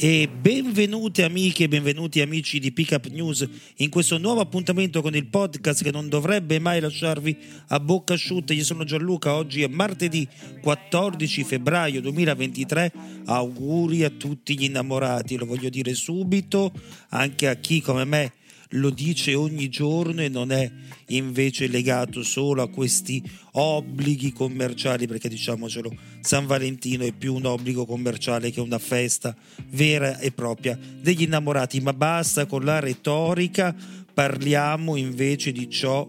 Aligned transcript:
E 0.00 0.28
benvenute 0.28 1.24
amiche 1.24 1.64
e 1.64 1.68
benvenuti 1.68 2.20
amici 2.20 2.60
di 2.60 2.70
Pickup 2.70 3.08
News 3.08 3.44
in 3.78 3.90
questo 3.90 4.16
nuovo 4.16 4.40
appuntamento 4.40 5.02
con 5.02 5.16
il 5.16 5.26
podcast 5.26 5.82
che 5.82 5.90
non 5.90 6.08
dovrebbe 6.08 6.60
mai 6.60 6.78
lasciarvi 6.78 7.36
a 7.66 7.80
bocca 7.80 8.14
asciutta. 8.14 8.52
Io 8.52 8.62
sono 8.62 8.84
Gianluca, 8.84 9.34
oggi 9.34 9.64
è 9.64 9.66
martedì 9.66 10.24
14 10.60 11.42
febbraio 11.42 12.00
2023. 12.00 12.92
Auguri 13.24 14.04
a 14.04 14.10
tutti 14.10 14.56
gli 14.56 14.62
innamorati, 14.62 15.36
lo 15.36 15.46
voglio 15.46 15.68
dire 15.68 15.92
subito, 15.94 16.70
anche 17.08 17.48
a 17.48 17.56
chi 17.56 17.80
come 17.80 18.04
me 18.04 18.32
lo 18.72 18.90
dice 18.90 19.34
ogni 19.34 19.68
giorno 19.68 20.22
e 20.22 20.28
non 20.28 20.52
è 20.52 20.70
invece 21.08 21.68
legato 21.68 22.22
solo 22.22 22.62
a 22.62 22.68
questi 22.68 23.22
obblighi 23.52 24.32
commerciali, 24.32 25.06
perché 25.06 25.28
diciamocelo, 25.28 25.94
San 26.20 26.46
Valentino 26.46 27.04
è 27.04 27.12
più 27.12 27.34
un 27.34 27.46
obbligo 27.46 27.86
commerciale 27.86 28.50
che 28.50 28.60
una 28.60 28.78
festa 28.78 29.34
vera 29.70 30.18
e 30.18 30.32
propria 30.32 30.78
degli 31.00 31.22
innamorati, 31.22 31.80
ma 31.80 31.92
basta 31.92 32.46
con 32.46 32.64
la 32.64 32.80
retorica, 32.80 33.74
parliamo 34.12 34.96
invece 34.96 35.52
di 35.52 35.70
ciò 35.70 36.08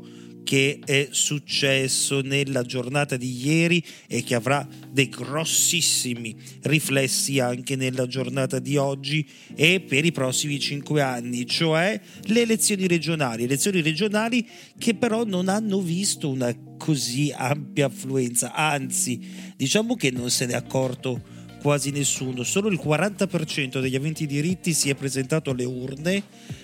che 0.50 0.80
è 0.84 1.10
successo 1.12 2.22
nella 2.22 2.64
giornata 2.64 3.18
di 3.18 3.46
ieri 3.46 3.84
e 4.08 4.24
che 4.24 4.34
avrà 4.34 4.68
dei 4.90 5.08
grossissimi 5.08 6.36
riflessi 6.64 7.40
anche 7.40 7.76
nella 7.76 8.08
giornata 8.08 8.58
di 8.58 8.76
oggi 8.76 9.24
e 9.54 9.80
per 9.80 10.06
i 10.06 10.12
prossimi 10.12 10.60
cinque 10.60 11.04
anni, 11.04 11.46
cioè 11.46 12.02
le 12.24 12.42
elezioni 12.42 12.88
regionali, 12.88 13.44
elezioni 13.44 13.82
regionali 13.82 14.44
che 14.76 14.96
però 14.96 15.24
non 15.24 15.50
hanno 15.50 15.82
visto 15.82 16.28
una 16.28 16.52
così 16.80 17.32
ampia 17.32 17.86
affluenza, 17.86 18.52
anzi 18.56 19.20
diciamo 19.56 19.94
che 19.94 20.10
non 20.10 20.32
se 20.32 20.48
ne 20.48 20.54
è 20.54 20.56
accorto 20.56 21.22
quasi 21.62 21.92
nessuno, 21.92 22.42
solo 22.42 22.70
il 22.70 22.82
40% 22.84 23.80
degli 23.80 23.96
aventi 23.96 24.26
diritti 24.26 24.74
si 24.74 24.90
è 24.90 24.96
presentato 24.96 25.52
alle 25.52 25.66
urne 25.66 26.24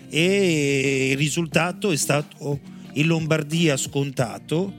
e 0.10 1.10
il 1.12 1.18
risultato 1.18 1.92
è 1.92 1.98
stato 1.98 2.74
in 2.96 3.08
Lombardia 3.08 3.78
scontato 3.78 4.74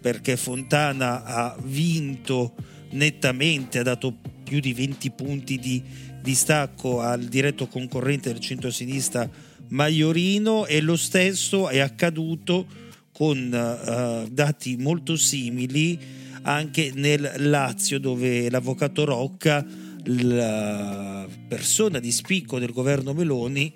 perché 0.00 0.36
Fontana 0.36 1.24
ha 1.24 1.56
vinto 1.62 2.54
nettamente, 2.90 3.78
ha 3.78 3.82
dato 3.82 4.14
più 4.44 4.60
di 4.60 4.72
20 4.72 5.10
punti 5.10 5.58
di 5.58 5.82
distacco 6.22 7.00
al 7.00 7.24
diretto 7.24 7.66
concorrente 7.66 8.32
del 8.32 8.40
centro-sinistra 8.40 9.28
Maiorino 9.68 10.66
e 10.66 10.80
lo 10.80 10.96
stesso 10.96 11.68
è 11.68 11.78
accaduto 11.78 12.66
con 13.12 13.36
uh, 13.36 14.28
dati 14.30 14.76
molto 14.76 15.16
simili 15.16 15.98
anche 16.42 16.92
nel 16.94 17.32
Lazio 17.36 17.98
dove 17.98 18.48
l'avvocato 18.48 19.04
Rocca, 19.04 19.64
la 20.04 21.26
persona 21.48 21.98
di 21.98 22.10
spicco 22.10 22.58
del 22.58 22.72
governo 22.72 23.12
Meloni, 23.12 23.74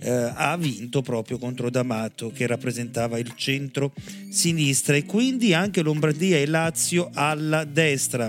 eh, 0.00 0.32
ha 0.34 0.56
vinto 0.56 1.02
proprio 1.02 1.38
contro 1.38 1.70
D'Amato 1.70 2.30
che 2.32 2.46
rappresentava 2.46 3.18
il 3.18 3.32
centro-sinistra 3.36 4.96
e 4.96 5.04
quindi 5.04 5.52
anche 5.52 5.82
Lombardia 5.82 6.38
e 6.38 6.46
Lazio 6.46 7.10
alla 7.12 7.64
destra. 7.64 8.28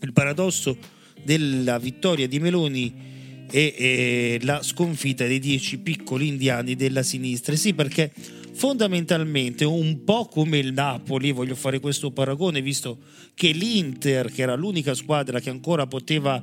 Il 0.00 0.12
paradosso 0.12 0.76
della 1.22 1.78
vittoria 1.78 2.28
di 2.28 2.38
Meloni 2.38 3.46
è, 3.50 3.74
è 3.76 4.38
la 4.44 4.62
sconfitta 4.62 5.26
dei 5.26 5.40
dieci 5.40 5.78
piccoli 5.78 6.28
indiani 6.28 6.76
della 6.76 7.02
sinistra. 7.02 7.56
Sì, 7.56 7.74
perché 7.74 8.12
fondamentalmente 8.52 9.64
un 9.64 10.04
po' 10.04 10.26
come 10.26 10.58
il 10.58 10.72
Napoli, 10.72 11.32
voglio 11.32 11.56
fare 11.56 11.80
questo 11.80 12.12
paragone, 12.12 12.62
visto 12.62 12.98
che 13.34 13.50
l'Inter, 13.50 14.30
che 14.30 14.42
era 14.42 14.54
l'unica 14.54 14.94
squadra 14.94 15.40
che 15.40 15.50
ancora 15.50 15.86
poteva 15.86 16.42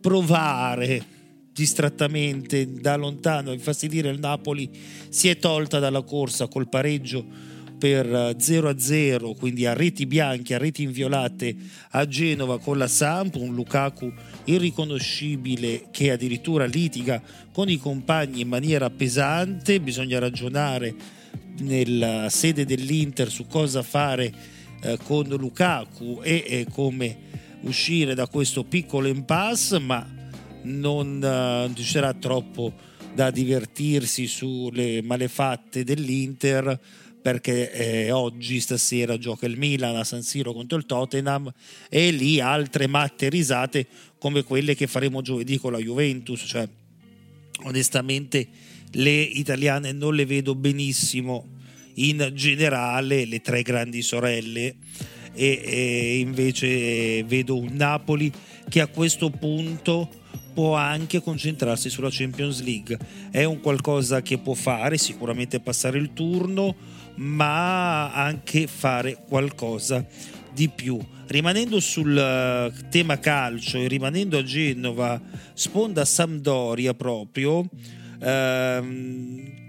provare 0.00 1.18
distrattamente 1.60 2.72
da 2.72 2.96
lontano 2.96 3.52
infastidire 3.52 4.08
il 4.08 4.18
Napoli 4.18 4.70
si 5.10 5.28
è 5.28 5.36
tolta 5.36 5.78
dalla 5.78 6.00
corsa 6.00 6.46
col 6.46 6.70
pareggio 6.70 7.22
per 7.78 8.34
0 8.38 8.68
a 8.70 8.78
0 8.78 9.34
quindi 9.34 9.66
a 9.66 9.74
reti 9.74 10.06
bianche 10.06 10.54
a 10.54 10.58
reti 10.58 10.84
inviolate 10.84 11.54
a 11.90 12.08
Genova 12.08 12.58
con 12.58 12.78
la 12.78 12.88
Samp 12.88 13.34
un 13.34 13.54
Lukaku 13.54 14.10
irriconoscibile 14.44 15.88
che 15.90 16.12
addirittura 16.12 16.64
litiga 16.64 17.22
con 17.52 17.68
i 17.68 17.76
compagni 17.76 18.40
in 18.40 18.48
maniera 18.48 18.88
pesante. 18.88 19.80
Bisogna 19.80 20.18
ragionare 20.18 20.94
nella 21.58 22.30
sede 22.30 22.64
dell'Inter 22.64 23.30
su 23.30 23.46
cosa 23.46 23.82
fare 23.82 24.32
eh, 24.82 24.98
con 25.04 25.28
Lukaku 25.28 26.20
e, 26.22 26.42
e 26.46 26.66
come 26.72 27.28
uscire 27.62 28.14
da 28.14 28.26
questo 28.28 28.64
piccolo 28.64 29.08
impasse 29.08 29.78
ma 29.78 30.19
non 30.62 31.68
uh, 31.70 31.74
ci 31.74 31.84
sarà 31.84 32.12
troppo 32.14 32.72
da 33.14 33.30
divertirsi 33.30 34.26
sulle 34.26 35.02
malefatte 35.02 35.84
dell'Inter 35.84 36.78
perché 37.20 37.72
eh, 37.72 38.10
oggi 38.10 38.60
stasera 38.60 39.18
gioca 39.18 39.46
il 39.46 39.58
Milan 39.58 39.96
a 39.96 40.04
San 40.04 40.22
Siro 40.22 40.52
contro 40.52 40.78
il 40.78 40.86
Tottenham 40.86 41.52
e 41.88 42.10
lì 42.10 42.40
altre 42.40 42.86
matte 42.86 43.28
risate 43.28 43.86
come 44.18 44.42
quelle 44.42 44.74
che 44.74 44.86
faremo 44.86 45.20
giovedì 45.20 45.58
con 45.58 45.72
la 45.72 45.78
Juventus. 45.78 46.42
Cioè 46.46 46.68
onestamente 47.64 48.48
le 48.92 49.20
italiane 49.20 49.92
non 49.92 50.14
le 50.14 50.24
vedo 50.24 50.54
benissimo 50.54 51.58
in 51.94 52.30
generale 52.34 53.26
le 53.26 53.40
tre 53.40 53.62
grandi 53.62 54.00
sorelle 54.02 54.76
e, 55.34 55.60
e 55.62 56.18
invece 56.18 57.22
vedo 57.24 57.56
un 57.56 57.74
Napoli 57.74 58.32
che 58.68 58.80
a 58.80 58.86
questo 58.86 59.30
punto 59.30 60.08
può 60.52 60.74
anche 60.74 61.20
concentrarsi 61.22 61.90
sulla 61.90 62.08
Champions 62.10 62.62
League. 62.62 62.98
È 63.30 63.44
un 63.44 63.60
qualcosa 63.60 64.22
che 64.22 64.38
può 64.38 64.54
fare, 64.54 64.98
sicuramente 64.98 65.60
passare 65.60 65.98
il 65.98 66.12
turno, 66.12 66.74
ma 67.16 68.12
anche 68.12 68.66
fare 68.66 69.24
qualcosa 69.28 70.06
di 70.52 70.68
più. 70.68 70.98
Rimanendo 71.26 71.78
sul 71.80 72.72
tema 72.90 73.18
calcio 73.18 73.78
e 73.78 73.88
rimanendo 73.88 74.38
a 74.38 74.42
Genova, 74.42 75.20
sponda 75.54 76.04
Sampdoria 76.04 76.92
proprio, 76.94 77.68
ehm, 78.20 79.60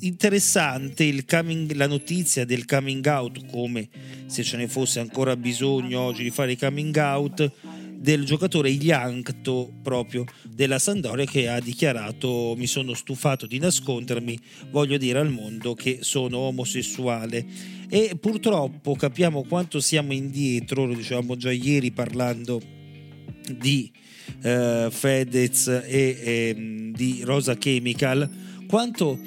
interessante 0.00 1.24
coming, 1.26 1.72
la 1.74 1.86
notizia 1.86 2.44
del 2.44 2.64
coming 2.64 3.04
out, 3.06 3.44
come 3.50 3.88
se 4.26 4.42
ce 4.42 4.56
ne 4.56 4.68
fosse 4.68 5.00
ancora 5.00 5.36
bisogno 5.36 6.00
oggi 6.00 6.22
di 6.22 6.30
fare 6.30 6.52
i 6.52 6.56
coming 6.56 6.96
out 6.96 7.52
del 8.00 8.24
giocatore 8.24 8.70
Igliancto 8.70 9.70
proprio 9.82 10.24
della 10.48 10.78
Sandoria 10.78 11.26
che 11.26 11.48
ha 11.48 11.60
dichiarato 11.60 12.54
mi 12.56 12.66
sono 12.66 12.94
stufato 12.94 13.46
di 13.46 13.58
nascondermi, 13.58 14.38
voglio 14.70 14.96
dire 14.96 15.18
al 15.18 15.30
mondo 15.30 15.74
che 15.74 15.98
sono 16.00 16.38
omosessuale 16.38 17.44
e 17.90 18.16
purtroppo 18.18 18.94
capiamo 18.94 19.44
quanto 19.44 19.80
siamo 19.80 20.14
indietro, 20.14 20.86
lo 20.86 20.94
dicevamo 20.94 21.36
già 21.36 21.52
ieri 21.52 21.90
parlando 21.90 22.62
di 23.58 23.92
eh, 24.40 24.88
Fedez 24.90 25.68
e 25.68 25.82
eh, 25.84 26.92
di 26.94 27.20
Rosa 27.22 27.58
Chemical, 27.58 28.30
quanto 28.66 29.18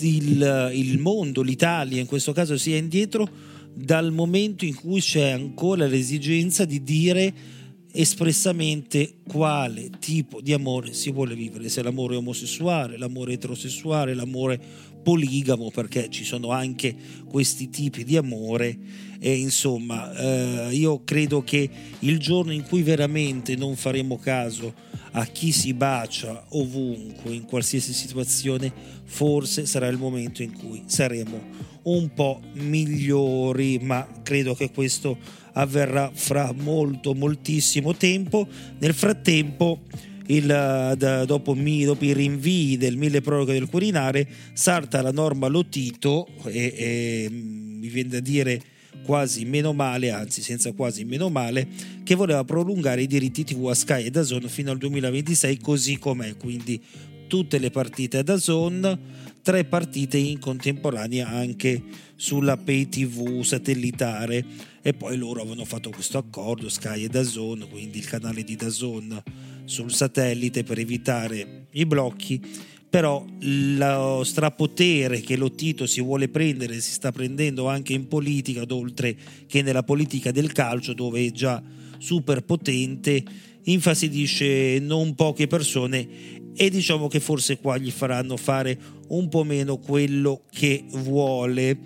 il, 0.00 0.70
il 0.72 0.98
mondo, 0.98 1.42
l'Italia 1.42 2.00
in 2.00 2.06
questo 2.06 2.32
caso 2.32 2.56
sia 2.56 2.78
indietro 2.78 3.28
dal 3.74 4.10
momento 4.10 4.64
in 4.64 4.74
cui 4.74 5.00
c'è 5.02 5.30
ancora 5.30 5.86
l'esigenza 5.86 6.64
di 6.64 6.82
dire 6.82 7.60
espressamente 7.92 9.16
quale 9.28 9.90
tipo 9.98 10.40
di 10.40 10.52
amore 10.52 10.94
si 10.94 11.10
vuole 11.10 11.34
vivere, 11.34 11.68
se 11.68 11.82
l'amore 11.82 12.16
omosessuale, 12.16 12.96
l'amore 12.96 13.34
eterosessuale, 13.34 14.14
l'amore 14.14 14.60
poligamo, 15.02 15.70
perché 15.70 16.08
ci 16.08 16.24
sono 16.24 16.50
anche 16.50 16.94
questi 17.28 17.68
tipi 17.68 18.04
di 18.04 18.16
amore. 18.16 19.10
E 19.18 19.36
insomma 19.36 20.12
eh, 20.16 20.74
io 20.74 21.02
credo 21.04 21.44
che 21.44 21.68
il 22.00 22.18
giorno 22.18 22.52
in 22.52 22.64
cui 22.64 22.82
veramente 22.82 23.54
non 23.54 23.76
faremo 23.76 24.18
caso 24.18 24.74
a 25.12 25.26
chi 25.26 25.52
si 25.52 25.74
bacia 25.74 26.46
ovunque, 26.50 27.32
in 27.32 27.44
qualsiasi 27.44 27.92
situazione, 27.92 28.72
forse 29.04 29.66
sarà 29.66 29.86
il 29.88 29.98
momento 29.98 30.42
in 30.42 30.52
cui 30.52 30.82
saremo 30.86 31.70
un 31.82 32.12
po' 32.14 32.40
migliori, 32.54 33.78
ma 33.80 34.06
credo 34.22 34.54
che 34.54 34.70
questo 34.70 35.18
avverrà 35.52 36.10
fra 36.12 36.52
molto, 36.52 37.14
moltissimo 37.14 37.94
tempo. 37.94 38.46
Nel 38.78 38.94
frattempo, 38.94 39.80
il, 40.26 40.46
da, 40.46 41.24
dopo, 41.24 41.54
dopo, 41.54 42.04
i 42.04 42.12
rinvii 42.12 42.76
del 42.76 42.96
mille 42.96 43.20
proroghe 43.20 43.52
del 43.52 43.68
Quirinale, 43.68 44.26
salta 44.52 45.02
la 45.02 45.12
norma 45.12 45.48
Lotito 45.48 46.28
e, 46.44 46.74
e 46.76 47.28
mi 47.30 47.88
viene 47.88 48.08
da 48.08 48.20
dire 48.20 48.62
quasi 49.04 49.44
meno 49.44 49.72
male, 49.72 50.10
anzi 50.10 50.42
senza 50.42 50.72
quasi 50.72 51.04
meno 51.04 51.28
male, 51.28 51.66
che 52.04 52.14
voleva 52.14 52.44
prolungare 52.44 53.02
i 53.02 53.06
diritti 53.06 53.44
TV 53.44 53.68
a 53.68 53.74
Sky 53.74 54.04
e 54.04 54.10
da 54.10 54.22
Zone 54.22 54.48
fino 54.48 54.70
al 54.70 54.78
2026 54.78 55.58
così 55.58 55.98
com'è, 55.98 56.36
quindi 56.36 56.80
tutte 57.26 57.58
le 57.58 57.70
partite 57.70 58.22
da 58.22 58.36
Zone, 58.36 58.98
tre 59.42 59.64
partite 59.64 60.16
in 60.16 60.38
contemporanea 60.38 61.28
anche 61.28 61.82
sulla 62.16 62.56
pay 62.56 62.88
TV 62.88 63.42
satellitare. 63.42 64.44
E 64.80 64.94
poi 64.94 65.16
loro 65.16 65.40
avevano 65.40 65.64
fatto 65.64 65.90
questo 65.90 66.18
accordo 66.18 66.68
Sky 66.68 67.04
e 67.04 67.08
Dazon, 67.08 67.66
quindi 67.70 67.98
il 67.98 68.06
canale 68.06 68.42
di 68.44 68.56
Dazon 68.56 69.22
sul 69.64 69.92
satellite 69.92 70.64
per 70.64 70.78
evitare 70.78 71.66
i 71.72 71.86
blocchi. 71.86 72.40
Però 72.88 73.24
lo 73.40 74.22
strapotere 74.22 75.20
che 75.20 75.36
lo 75.36 75.50
Tito 75.52 75.86
si 75.86 76.02
vuole 76.02 76.28
prendere 76.28 76.78
si 76.80 76.92
sta 76.92 77.10
prendendo 77.10 77.66
anche 77.66 77.94
in 77.94 78.06
politica, 78.06 78.64
oltre 78.68 79.16
che 79.46 79.62
nella 79.62 79.82
politica 79.82 80.30
del 80.30 80.52
calcio, 80.52 80.92
dove 80.92 81.24
è 81.24 81.30
già 81.30 81.62
super 81.96 82.42
potente, 82.42 83.24
infastidisce 83.64 84.78
non 84.80 85.14
poche 85.14 85.46
persone 85.46 86.40
e 86.54 86.70
diciamo 86.70 87.08
che 87.08 87.20
forse 87.20 87.58
qua 87.58 87.78
gli 87.78 87.90
faranno 87.90 88.36
fare 88.36 88.78
un 89.08 89.28
po' 89.28 89.44
meno 89.44 89.78
quello 89.78 90.42
che 90.50 90.84
vuole. 90.88 91.78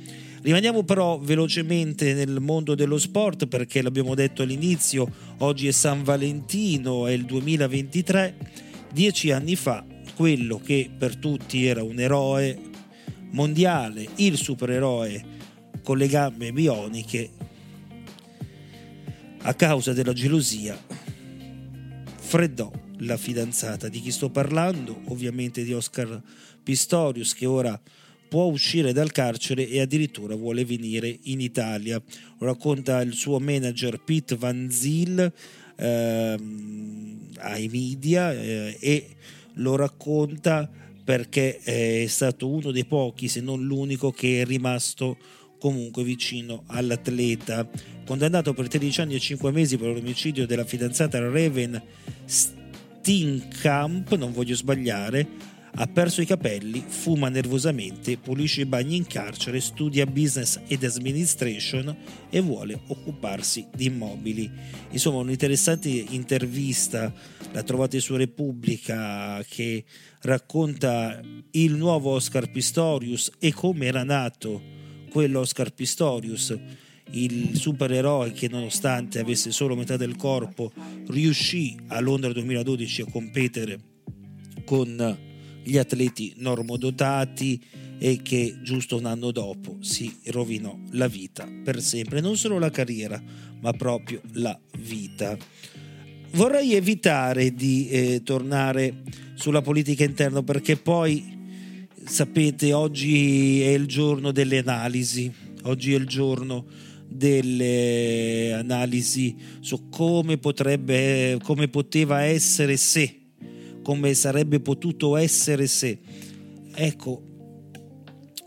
Rimaniamo 0.43 0.85
però 0.85 1.19
velocemente 1.19 2.15
nel 2.15 2.41
mondo 2.41 2.75
dello 2.75 2.99
sport 2.99 3.47
perché 3.47 3.83
l'abbiamo 3.83 4.15
detto 4.15 4.43
all'inizio, 4.43 5.11
oggi 5.39 5.67
è 5.67 5.73
San 5.73 6.05
Valentino, 6.05 7.07
è 7.07 7.13
il 7.13 7.25
2023, 7.25 8.37
dieci 8.93 9.31
anni 9.31 9.57
fa 9.57 9.85
quello 10.15 10.59
che 10.59 10.89
per 10.97 11.17
tutti 11.17 11.67
era 11.67 11.83
un 11.83 11.99
eroe 11.99 12.59
mondiale, 13.33 14.07
il 14.17 14.37
supereroe 14.37 15.35
con 15.83 15.99
le 15.99 16.07
gambe 16.07 16.53
bioniche, 16.53 17.31
a 19.43 19.55
causa 19.55 19.93
della 19.93 20.13
gelosia 20.13 20.96
freddò 22.37 22.71
la 22.99 23.17
fidanzata. 23.17 23.89
Di 23.89 23.99
chi 24.03 24.11
sto 24.11 24.29
parlando? 24.29 25.01
Ovviamente 25.07 25.65
di 25.65 25.73
Oscar 25.73 26.21
Pistorius 26.63 27.33
che 27.33 27.47
ora 27.47 27.81
può 28.29 28.45
uscire 28.45 28.93
dal 28.93 29.11
carcere 29.11 29.67
e 29.67 29.81
addirittura 29.81 30.35
vuole 30.35 30.67
venire 30.67 31.19
in 31.23 31.41
Italia. 31.41 31.99
Lo 32.39 32.47
racconta 32.47 33.01
il 33.01 33.15
suo 33.15 33.39
manager 33.39 34.03
Pete 34.05 34.37
Van 34.37 34.71
Zyl 34.71 35.33
ehm, 35.77 37.31
ai 37.39 37.69
media 37.69 38.35
eh, 38.35 38.77
e 38.81 39.09
lo 39.55 39.75
racconta 39.75 40.71
perché 41.03 41.61
è 41.61 42.05
stato 42.07 42.51
uno 42.51 42.71
dei 42.71 42.85
pochi, 42.85 43.29
se 43.29 43.41
non 43.41 43.65
l'unico, 43.65 44.11
che 44.11 44.43
è 44.43 44.45
rimasto 44.45 45.17
comunque 45.59 46.03
vicino 46.03 46.65
all'atleta. 46.67 47.69
Condannato 48.05 48.55
per 48.55 48.69
13 48.69 49.01
anni 49.01 49.15
e 49.15 49.21
5 49.21 49.51
mesi 49.51 49.77
per 49.77 49.89
l'omicidio 49.89 50.47
della 50.47 50.65
fidanzata 50.65 51.19
Raven 51.19 51.83
Steenkamp, 52.25 54.15
non 54.15 54.33
voglio 54.33 54.55
sbagliare, 54.55 55.55
ha 55.79 55.87
perso 55.87 56.23
i 56.23 56.27
capelli, 56.27 56.83
fuma 56.87 57.29
nervosamente, 57.29 58.17
pulisce 58.17 58.63
i 58.63 58.67
bagni 58.67 58.97
in 58.97 59.07
carcere, 59.07 59.61
studia 59.61 60.07
business 60.07 60.59
ed 60.69 60.83
administration 60.85 61.95
e 62.31 62.41
vuole 62.41 62.81
occuparsi 62.87 63.67
di 63.75 63.87
immobili. 63.87 64.51
Insomma, 64.91 65.19
un'interessante 65.19 65.89
intervista 65.89 67.13
la 67.53 67.63
trovate 67.63 68.01
su 68.01 68.17
Repubblica 68.17 69.45
che 69.47 69.85
racconta 70.23 71.21
il 71.51 71.75
nuovo 71.75 72.13
Oscar 72.13 72.51
Pistorius 72.51 73.33
e 73.39 73.53
come 73.53 73.85
era 73.85 74.03
nato 74.03 74.76
quello 75.17 75.41
Oscar 75.41 75.73
Pistorius 75.73 76.55
il 77.13 77.57
supereroe 77.57 78.33
che 78.33 78.49
nonostante 78.51 79.19
avesse 79.19 79.51
solo 79.51 79.75
metà 79.75 79.97
del 79.97 80.15
corpo 80.15 80.71
riuscì 81.07 81.75
a 81.87 82.01
Londra 82.01 82.35
2012 82.35 83.01
a 83.01 83.07
competere 83.11 83.81
con 84.67 85.19
gli 85.63 85.79
atleti 85.79 86.35
normodotati 86.37 87.59
e 87.97 88.21
che 88.21 88.59
giusto 88.63 88.99
un 88.99 89.07
anno 89.07 89.31
dopo 89.31 89.79
si 89.81 90.15
rovinò 90.27 90.79
la 90.91 91.09
vita 91.09 91.49
per 91.65 91.81
sempre, 91.81 92.21
non 92.21 92.37
solo 92.37 92.59
la 92.59 92.71
carriera, 92.71 93.19
ma 93.59 93.73
proprio 93.73 94.21
la 94.33 94.61
vita. 94.81 95.35
Vorrei 96.33 96.75
evitare 96.75 97.55
di 97.55 97.89
eh, 97.89 98.21
tornare 98.23 99.03
sulla 99.33 99.63
politica 99.63 100.05
interna 100.05 100.43
perché 100.43 100.77
poi 100.77 101.36
sapete 102.07 102.73
oggi 102.73 103.63
è 103.63 103.69
il 103.69 103.87
giorno 103.87 104.33
delle 104.33 104.59
analisi, 104.59 105.31
oggi 105.65 105.93
è 105.93 105.97
il 105.97 106.07
giorno 106.07 106.67
delle 107.09 108.53
analisi 108.53 109.37
su 109.61 109.89
come 109.89 110.39
potrebbe 110.39 111.39
come 111.43 111.69
poteva 111.69 112.23
essere 112.23 112.77
se 112.77 113.21
come 113.87 114.15
sarebbe 114.15 114.59
potuto 114.59 115.17
essere 115.17 115.69
se. 115.69 116.01
Ecco, 116.75 117.23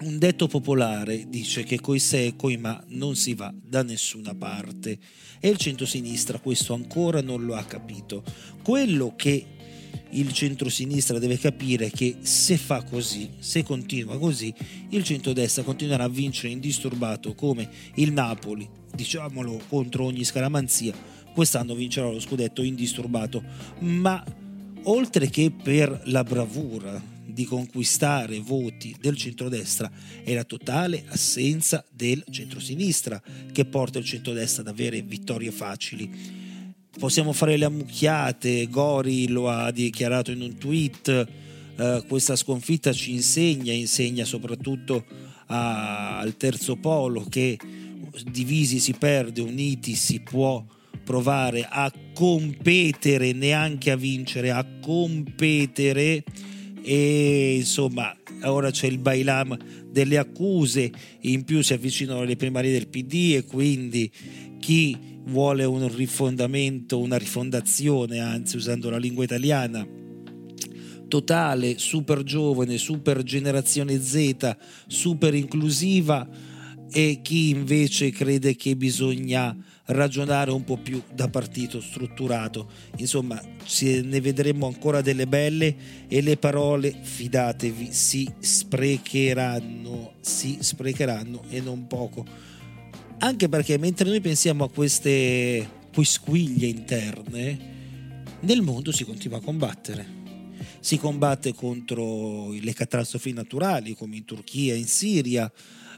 un 0.01 0.17
detto 0.17 0.47
popolare 0.47 1.29
dice 1.29 1.63
che 1.63 1.79
coi 1.79 1.99
se 1.99 2.25
e 2.25 2.35
coi 2.35 2.57
ma 2.57 2.83
non 2.89 3.15
si 3.15 3.35
va 3.35 3.53
da 3.55 3.81
nessuna 3.81 4.35
parte 4.35 4.99
e 5.39 5.47
il 5.47 5.55
centro-sinistra 5.55 6.39
questo 6.39 6.73
ancora 6.73 7.21
non 7.21 7.45
lo 7.45 7.55
ha 7.55 7.63
capito. 7.63 8.21
Quello 8.61 9.13
che 9.15 9.45
il 10.11 10.31
centro-sinistra 10.31 11.19
deve 11.19 11.37
capire 11.37 11.89
che 11.89 12.17
se 12.21 12.57
fa 12.57 12.83
così, 12.83 13.29
se 13.39 13.63
continua 13.63 14.17
così, 14.17 14.53
il 14.89 15.03
centro-destra 15.03 15.63
continuerà 15.63 16.05
a 16.05 16.09
vincere 16.09 16.51
indisturbato 16.51 17.35
come 17.35 17.69
il 17.95 18.11
Napoli, 18.11 18.67
diciamolo 18.93 19.61
contro 19.67 20.05
ogni 20.05 20.23
scaramanzia, 20.23 20.93
quest'anno 21.33 21.75
vincerà 21.75 22.09
lo 22.09 22.19
scudetto 22.19 22.63
indisturbato, 22.63 23.43
ma 23.79 24.23
oltre 24.83 25.29
che 25.29 25.51
per 25.51 26.01
la 26.05 26.23
bravura 26.23 27.17
di 27.25 27.45
conquistare 27.45 28.39
voti 28.39 28.95
del 28.99 29.15
centrodestra 29.15 29.89
è 30.23 30.33
la 30.33 30.43
totale 30.43 31.03
assenza 31.07 31.85
del 31.89 32.23
centrosinistra 32.29 33.21
che 33.51 33.65
porta 33.65 33.99
il 33.99 34.05
centrodestra 34.05 34.61
ad 34.63 34.67
avere 34.67 35.01
vittorie 35.01 35.51
facili. 35.51 36.38
Possiamo 36.97 37.33
fare 37.33 37.55
le 37.55 37.65
ammucchiate, 37.65 38.67
Gori 38.67 39.27
lo 39.27 39.47
ha 39.47 39.71
dichiarato 39.71 40.31
in 40.31 40.41
un 40.41 40.57
tweet, 40.57 41.27
eh, 41.77 42.03
questa 42.07 42.35
sconfitta 42.35 42.91
ci 42.91 43.11
insegna, 43.11 43.71
insegna 43.71 44.25
soprattutto 44.25 45.05
a, 45.45 46.17
al 46.17 46.35
terzo 46.35 46.75
polo 46.77 47.25
che 47.29 47.57
divisi 48.31 48.79
si 48.79 48.93
perde, 48.93 49.41
uniti 49.41 49.93
si 49.93 50.19
può 50.19 50.65
provare 51.03 51.65
a 51.69 51.91
competere, 52.13 53.33
neanche 53.33 53.91
a 53.91 53.95
vincere, 53.95 54.51
a 54.51 54.65
competere. 54.81 56.23
E 56.81 57.55
insomma 57.57 58.15
ora 58.43 58.71
c'è 58.71 58.87
il 58.87 58.97
bailam 58.97 59.57
delle 59.89 60.17
accuse, 60.17 60.91
in 61.21 61.43
più 61.43 61.61
si 61.61 61.73
avvicinano 61.73 62.23
le 62.23 62.35
primarie 62.35 62.71
del 62.71 62.87
PD 62.87 63.35
e 63.35 63.45
quindi 63.45 64.11
chi 64.59 65.18
vuole 65.29 65.63
un 65.63 65.87
rifondamento, 65.93 66.99
una 66.99 67.17
rifondazione, 67.17 68.19
anzi 68.19 68.57
usando 68.57 68.89
la 68.89 68.97
lingua 68.97 69.23
italiana, 69.23 69.87
totale, 71.07 71.77
super 71.77 72.23
giovane, 72.23 72.77
super 72.77 73.23
generazione 73.23 74.01
Z, 74.01 74.55
super 74.87 75.33
inclusiva 75.33 76.27
e 76.91 77.19
chi 77.21 77.49
invece 77.49 78.11
crede 78.11 78.55
che 78.55 78.75
bisogna 78.75 79.55
ragionare 79.91 80.51
un 80.51 80.63
po' 80.63 80.77
più 80.77 81.01
da 81.13 81.27
partito 81.29 81.81
strutturato. 81.81 82.69
Insomma, 82.97 83.41
ne 83.41 84.21
vedremo 84.21 84.67
ancora 84.67 85.01
delle 85.01 85.27
belle 85.27 85.75
e 86.07 86.21
le 86.21 86.37
parole, 86.37 86.95
fidatevi, 87.01 87.91
si 87.91 88.31
sprecheranno, 88.39 90.13
si 90.21 90.57
sprecheranno 90.59 91.43
e 91.49 91.61
non 91.61 91.87
poco. 91.87 92.25
Anche 93.21 93.49
perché 93.49 93.77
mentre 93.77 94.07
noi 94.07 94.21
pensiamo 94.21 94.63
a 94.63 94.69
queste 94.69 95.69
quisquiglie 95.93 96.67
interne, 96.67 97.59
nel 98.39 98.61
mondo 98.61 98.93
si 98.93 99.03
continua 99.03 99.39
a 99.39 99.41
combattere. 99.41 100.17
Si 100.79 100.97
combatte 100.97 101.53
contro 101.53 102.51
le 102.51 102.73
catastrofi 102.73 103.33
naturali 103.33 103.93
come 103.93 104.15
in 104.15 104.25
Turchia, 104.25 104.73
in 104.73 104.87
Siria, 104.87 105.51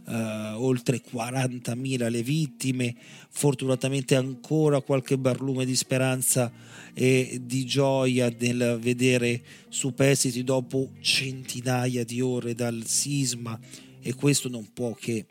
Uh, 0.03 0.55
oltre 0.57 0.99
40.000 0.99 2.09
le 2.09 2.23
vittime, 2.23 2.95
fortunatamente 3.29 4.15
ancora 4.15 4.81
qualche 4.81 5.15
barlume 5.15 5.63
di 5.63 5.75
speranza 5.75 6.51
e 6.91 7.39
di 7.43 7.63
gioia 7.67 8.33
nel 8.39 8.79
vedere 8.81 9.43
superstiti 9.69 10.43
dopo 10.43 10.93
centinaia 11.01 12.03
di 12.03 12.19
ore 12.19 12.55
dal 12.55 12.81
sisma 12.83 13.57
e 14.01 14.15
questo 14.15 14.49
non 14.49 14.73
può 14.73 14.95
che 14.95 15.27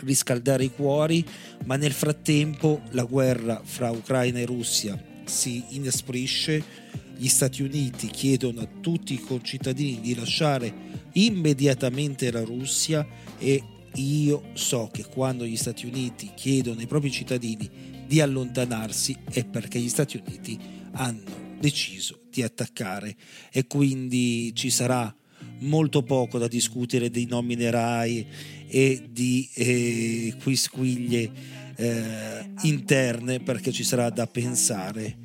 riscaldare 0.00 0.64
i 0.64 0.70
cuori, 0.70 1.24
ma 1.64 1.76
nel 1.76 1.92
frattempo 1.92 2.82
la 2.90 3.04
guerra 3.04 3.60
fra 3.64 3.90
Ucraina 3.90 4.38
e 4.38 4.46
Russia 4.46 5.00
si 5.24 5.64
inasprisce, 5.70 6.84
gli 7.16 7.28
Stati 7.28 7.62
Uniti 7.62 8.08
chiedono 8.08 8.60
a 8.60 8.68
tutti 8.80 9.14
i 9.14 9.20
concittadini 9.20 10.00
di 10.00 10.14
lasciare 10.14 10.72
immediatamente 11.12 12.30
la 12.30 12.44
Russia 12.44 13.06
e 13.38 13.62
io 13.94 14.50
so 14.52 14.90
che 14.92 15.04
quando 15.04 15.46
gli 15.46 15.56
Stati 15.56 15.86
Uniti 15.86 16.32
chiedono 16.34 16.80
ai 16.80 16.86
propri 16.86 17.10
cittadini 17.10 17.70
di 18.06 18.20
allontanarsi 18.20 19.16
è 19.30 19.44
perché 19.44 19.78
gli 19.78 19.88
Stati 19.88 20.22
Uniti 20.24 20.58
hanno 20.92 21.56
deciso 21.58 22.20
di 22.30 22.42
attaccare. 22.42 23.16
E 23.50 23.66
quindi 23.66 24.54
ci 24.54 24.70
sarà 24.70 25.14
molto 25.60 26.02
poco 26.02 26.38
da 26.38 26.48
discutere 26.48 27.10
dei 27.10 27.26
no 27.26 27.40
minerai 27.40 28.26
e 28.68 29.08
di 29.10 29.48
eh, 29.54 30.34
quisquiglie 30.42 31.30
eh, 31.76 32.50
interne 32.62 33.40
perché 33.40 33.72
ci 33.72 33.84
sarà 33.84 34.10
da 34.10 34.26
pensare 34.26 35.16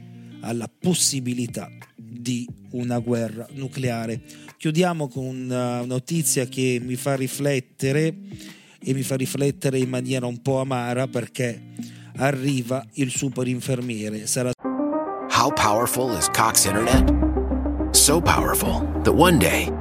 alla 0.42 0.70
possibilità 0.70 1.70
di 1.96 2.48
una 2.72 3.00
guerra 3.00 3.48
nucleare. 3.54 4.22
Chiudiamo 4.58 5.08
con 5.08 5.26
una 5.26 5.84
notizia 5.86 6.46
che 6.46 6.80
mi 6.84 6.96
fa 6.96 7.16
riflettere 7.16 8.16
e 8.84 8.94
mi 8.94 9.04
fa 9.04 9.16
riflettere 9.16 9.80
in 9.80 9.90
maniera 9.90 10.26
un 10.26 10.42
po' 10.42 10.60
amara 10.60 11.08
perché 11.08 11.62
arriva 12.18 12.86
il 12.94 13.12
super 13.12 13.48
infermiere. 13.48 14.28
Sarà 14.28 14.52
How 15.30 15.52
powerful 15.54 16.16
is 16.16 16.28
Cox 16.30 16.66
Internet? 16.66 17.12
So 17.94 18.22
powerful 18.22 18.86
that 19.04 19.14
one 19.14 19.40
day 19.40 19.81